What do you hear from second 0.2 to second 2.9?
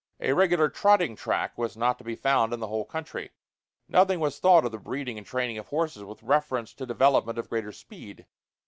regular trotting track was not to be found in the whole